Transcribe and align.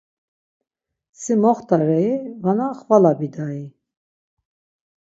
Si 1.21 1.33
moxtare-i 1.43 2.11
vana 2.43 2.67
xvala 2.79 3.11
bidai? 3.19 3.59